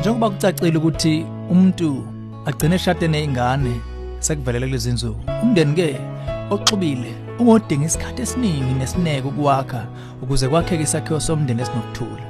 [0.00, 2.06] njengoba kucacile ukuthi umuntu
[2.46, 3.80] agcine eshade nezingane
[4.18, 6.00] sekuvelele kulezi nsuku umndeni ke
[6.50, 9.86] oxubile ungodinga isikhathi esiningi nesineke ukuwakha
[10.22, 12.24] ukuze kwakheke isakhiwo somndeni esinokuthula.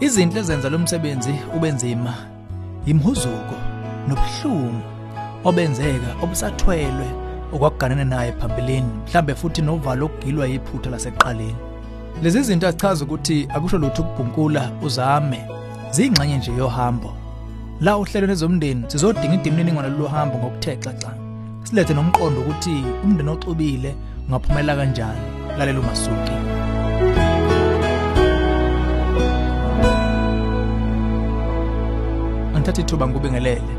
[0.00, 2.14] Izinto ezenza lo msebenzi ubenzima
[2.86, 3.56] imhuzuko
[4.08, 4.82] nobuhlungu
[5.44, 7.06] obenzeka obusathwelwe
[7.54, 11.56] okwakuganene naye phambilini mhlambe futhi novalo okugilwa yiphutha lasekuqaleni
[12.22, 15.40] lezi zinto azichaza ukuthi akusho lutho ukubhunkula uzame
[15.94, 17.10] ziyingxenye nje yohambo.
[17.80, 21.12] La uhlelo lezomndeni sizodinga idimininingwane lohambo ngokuthe xaxa.
[21.64, 22.74] Silethe nomqondo ukuthi
[23.04, 23.90] umndeni oxubile
[24.26, 25.24] ungaphumela kanjani
[25.58, 26.36] lalela umasuki
[32.72, 33.74] ngithatha ithuba ngubingelele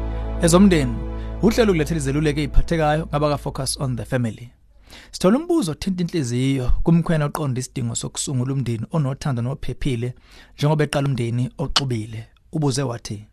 [0.46, 0.96] ezomndeni
[1.42, 4.63] uhlelo ukulethela izeluleko eziphathekayo ngaba ka focus on the family.
[5.12, 10.14] Sithola umbuzo othinta inhliziyo kumkhwena oqonda isidingo sokusungula umndeni onothando nophephile
[10.58, 12.28] njengoba eqala umndeni oxubile.
[12.52, 13.26] Ubuze wathi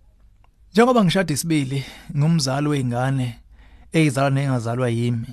[0.72, 1.84] Njengoba ngishada isibili
[2.16, 3.38] ngumzali weingane
[3.92, 5.26] eyizalwa nengazalwa yimi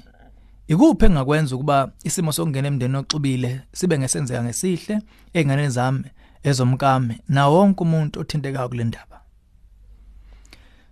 [0.68, 4.96] Ikuphi engakwenza ukuba isimo sokungena emndeni oxubile sibe ngesenzeka ngesihle
[5.34, 6.04] einganeni zami
[6.44, 9.18] ezomkame na wonke umuntu othintekayo kule ndaba?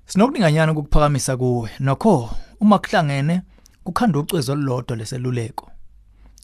[0.05, 1.69] Sinokuninganyana ukuphakamisa kuwe.
[1.79, 3.41] Nokho uma kuhlangene
[3.85, 5.71] kukhanda ucwezo olulodwa leseluleko.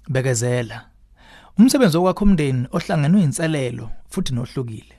[0.10, 0.86] Bekezela
[1.58, 4.96] umsebenzi wokwakha umndeni ohlangene uyinselelo futhi nohlukile.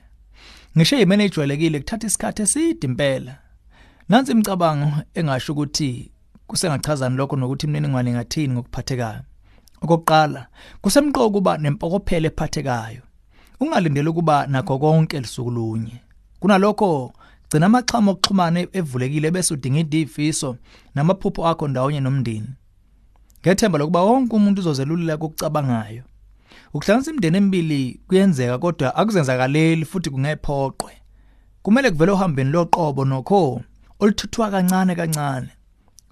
[0.77, 3.35] Ngisho yimene ejwayelekile kuthatha isikhathi eside impela.
[4.09, 6.11] Nansi imicabango engasho ukuthi
[6.47, 9.23] kusengachazana lokho nokuthi imniningwane ngathini ngokuphathekayo.
[9.81, 10.47] Okokuqala
[10.81, 13.01] kusemqoko kuba nempokophelo ephathekayo.
[13.59, 15.97] Ungalindele ukuba nakho konke lisukulunye
[16.39, 17.13] kunalokho
[17.53, 20.57] gcina amaxhama okuxhumana evulekile bese udinga idifiso
[20.95, 22.49] namaphupho akho ndawonye nomndeni.
[23.41, 26.03] Ngethemba lokuba wonke umuntu uzozelulula kokucabangayo
[26.73, 30.93] ukuhlanganisa imindeni emibili kuyenzeka kodwa akuzenzakaleli futhi kungephoqwe.
[31.63, 33.61] Kumele kuvele uhambeni loqobo nokho
[33.99, 35.49] oluthuthwa kancane kancane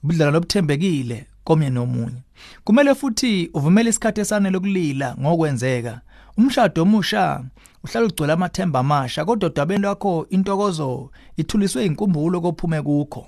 [0.04, 2.22] ubudlala lobuthembekile komnye nomunye.
[2.64, 6.02] Kumele futhi uvumele isikhathi esanele kulila ngokwenzeka.
[6.38, 7.44] Umshado omusha
[7.84, 13.28] uhlala ugcwele amathemba amasha kodwa dabeni lakho intokozo ithuliswe inkumbulo kophume kukho.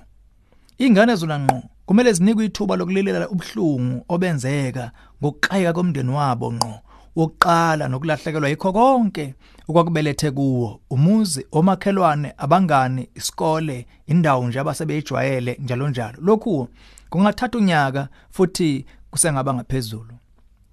[0.78, 4.90] Ingane zona ngqo kumele zinikwe ithuba lokulilela ubuhlungu obenzeka
[5.22, 6.74] ngokukayeka komndeni wabo ngqo
[7.16, 9.34] wokuqala nokulahlekelwa yikho konke
[9.68, 16.68] okwakubelethe kuwo umuzi omakhelwane abangani isikole indawo nje abasebeyijwayele njalo njalo lokhu
[17.10, 20.13] kungathatha unyaka futhi kusengaba ngaphezulu.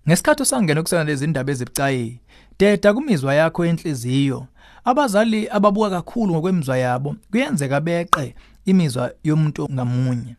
[0.08, 2.20] Ngesikhathi usangena kusena lezi indaba ezibucayi
[2.60, 4.48] deda kumizwa yakho enhliziyo
[4.84, 8.36] abazali ababuka kakhulu ngokwemizwa yabo kuyenzeka beqe
[8.66, 10.36] imizwa yomuntu ngamunye.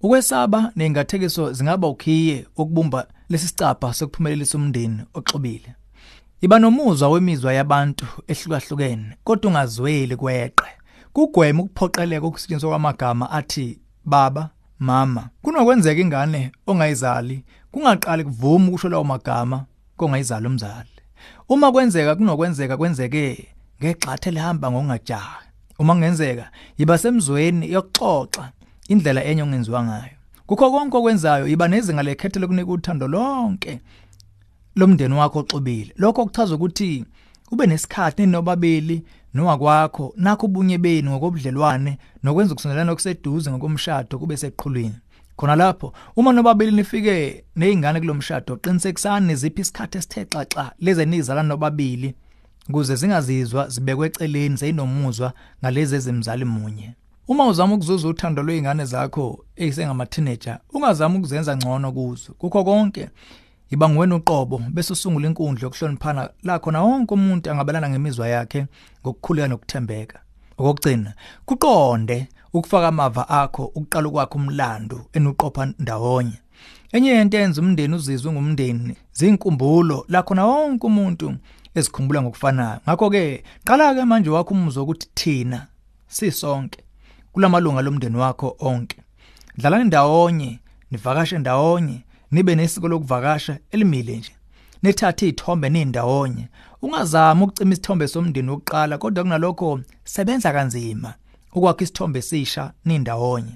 [0.00, 5.74] Ukwesaba nengathekiso zingaba ukhiye ukubumba lesicapha sokuphumelelisa umndeni oxubile.
[6.40, 10.68] Iba nomuzwa wemizwa yabantu ehlukahlukene kodwa ungazweli kweqe.
[11.12, 19.64] Kugwema ukuphoqeleka ukusetshenziswa kwamagama athi baba mama kunokwenzeka ingane ongayizali kungaqali kuvuma ukusho lawo magama
[19.96, 20.88] kongayizali umzali.
[21.48, 23.48] Uma kwenzeka kunokwenzeka kwenzeke
[23.82, 25.46] ngexathe lihamba ngokungajahi.
[25.78, 28.52] Uma kungenzeka yiba semzweni yokuxoxa
[28.88, 30.16] indlela enye ongenziwa ngayo.
[30.46, 33.80] Kukho konke okwenzayo iba nezinga lekhethe lokunika uthando lonke
[34.76, 35.92] lomndeni wakho oxubile.
[35.96, 37.04] Lokho kuchaza ukuthi
[37.50, 44.98] ube nesikhathi ninobabili nowakwakho nakho ubunye beni ngokobudlelwane nokwenza ukusondelana okuseduze ngokomshado kube seqhulwini
[45.36, 52.14] khona lapho uma nobabili nifike nezingane kulomshado qinisekisani ziphi isikhathi esithe xaxa leze nizalana nobabili
[52.68, 56.94] ukuze zingazizwa zibekwe eceleni seyinomuzwa ngalezi ezimzali munye
[57.28, 62.32] Uma uzama ukuzuza uthando lweingane zakho eyisengama teenager, ungazama ukuzenza ngcono kuzo.
[62.32, 63.10] Kukho konke
[63.70, 68.66] iba nguwena uqobo bese usungula inkundla yokuhloniphana la khona wonke umuntu angabelana ngemizwa yakhe
[69.02, 70.18] ngokukhuleka nokuthembeka.
[70.58, 71.14] Okugcina,
[71.46, 76.38] kuqonde ukufaka amava akho ukuqala kwakho umlando enuqopha ndawonye.
[76.92, 81.34] Enye yento yenza umndeni uzizwe ngumndeni zinkumbulo la khona wonke umuntu
[81.74, 82.80] ezikhumbula ngokufanayo.
[82.84, 85.66] Ngakho ke qala ke manje wakho umuzwa ukuthi thina
[86.08, 86.80] sisonke
[87.32, 88.96] kulamalunga lomndeni wakho onke
[89.58, 90.58] dlalani ndawonye
[90.90, 94.32] nivakashe ndawonye nibe nesiko lokuvakasha elimile nje.
[94.82, 96.48] Nethathe izithombe nindawonye
[96.82, 101.14] ungazama ukucima isithombe somndeni wokuqala kodwa kunalokho sebenza kanzima
[101.52, 103.54] ukwakha isithombe esisha nindawonye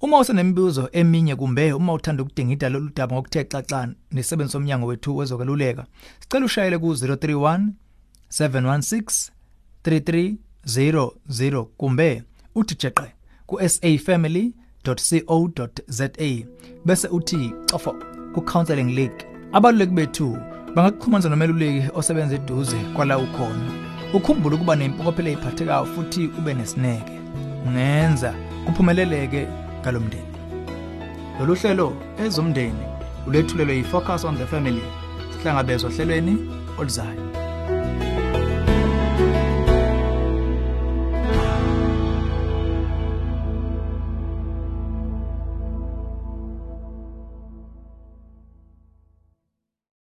[0.00, 5.86] uma usenemibuzo eminye kumbe uma uthanda ukudingida lolu daba ngokuthe xaxa nesebenzi somnyango wethu wezokweluleka
[6.20, 7.68] sicela ushayele ku 031
[8.30, 9.30] 716
[9.84, 12.22] 3300 kumbe
[12.54, 13.14] uthi jeqe
[13.46, 13.60] ku
[14.84, 16.08] safamily.co.za
[16.84, 17.94] bese uthi cofo
[18.34, 19.26] ku counseling league.
[19.52, 20.38] Abaluleki bethu
[20.74, 23.72] bangakuxhumanisa nomeluleki osebenza eduze kwala ukhona
[24.14, 27.20] ukhumbule ukuba nempokophelo eziphathekayo futhi ube nesineke.
[27.66, 28.34] Ungenza
[28.66, 29.46] kuphumeleleke
[29.80, 30.32] ngalomndeni.
[31.38, 32.84] Lolu hlelo ezomndeni
[33.26, 34.82] ulethulelwe yi-focus on the family.
[35.32, 37.41] Sihlangabezwa ohlelweni oluzayo.